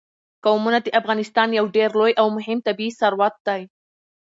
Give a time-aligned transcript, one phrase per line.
[0.45, 3.61] قومونه د افغانستان یو ډېر لوی او مهم طبعي ثروت دی.